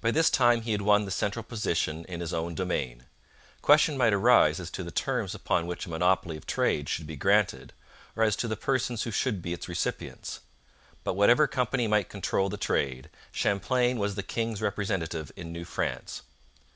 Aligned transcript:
By 0.00 0.12
this 0.12 0.30
time 0.30 0.62
he 0.62 0.70
had 0.70 0.82
won 0.82 1.06
the 1.06 1.10
central 1.10 1.42
position 1.42 2.04
in 2.04 2.20
his 2.20 2.32
own 2.32 2.54
domain. 2.54 3.06
Question 3.62 3.96
might 3.96 4.12
arise 4.12 4.60
as 4.60 4.70
to 4.70 4.84
the 4.84 4.92
terms 4.92 5.34
upon 5.34 5.66
which 5.66 5.86
a 5.86 5.90
monopoly 5.90 6.36
of 6.36 6.46
trade 6.46 6.88
should 6.88 7.04
be 7.04 7.16
granted, 7.16 7.72
or 8.14 8.22
as 8.22 8.36
to 8.36 8.46
the 8.46 8.54
persons 8.56 9.02
who 9.02 9.10
should 9.10 9.42
be 9.42 9.52
its 9.52 9.68
recipients. 9.68 10.38
But 11.02 11.14
whatever 11.16 11.48
company 11.48 11.88
might 11.88 12.08
control 12.08 12.48
the 12.48 12.56
trade, 12.58 13.10
Champlain 13.32 13.98
was 13.98 14.14
the 14.14 14.22
king's 14.22 14.62
representative 14.62 15.32
in 15.34 15.50
New 15.50 15.64
France. 15.64 16.22